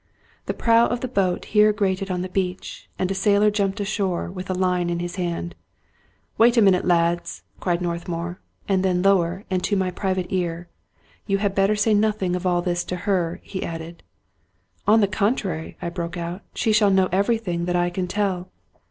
The 0.47 0.55
prow 0.55 0.87
of 0.87 1.01
the 1.01 1.07
boat 1.07 1.45
here 1.53 1.71
grated 1.71 2.09
on 2.09 2.23
the 2.23 2.27
beach, 2.27 2.89
and 2.97 3.11
a 3.11 3.13
sailor 3.13 3.51
jumped 3.51 3.79
ashore 3.79 4.31
with 4.31 4.49
a 4.49 4.55
line 4.55 4.89
in 4.89 4.97
his 4.97 5.17
hand." 5.17 5.53
Wait 6.39 6.57
a 6.57 6.61
minute, 6.63 6.85
lads!" 6.85 7.43
cried 7.59 7.83
Northmour; 7.83 8.39
and 8.67 8.83
then 8.83 9.03
lower 9.03 9.43
and 9.51 9.63
to 9.63 9.75
my 9.75 9.91
private 9.91 10.25
ear," 10.33 10.69
You 11.27 11.37
had 11.37 11.53
better 11.53 11.75
say 11.75 11.93
nothing^ 11.93 12.35
of 12.35 12.47
all 12.47 12.63
this 12.63 12.83
to 12.85 12.95
Her," 13.05 13.41
he 13.43 13.61
added." 13.61 14.01
On 14.87 15.01
the 15.01 15.07
contrary!" 15.07 15.77
I 15.83 15.89
broke 15.89 16.17
out," 16.17 16.41
she 16.55 16.71
shall 16.73 16.89
know 16.89 17.07
every 17.11 17.37
thing 17.37 17.65
that 17.65 17.75
I 17.75 17.91
can 17.91 18.07
tell." 18.07 18.49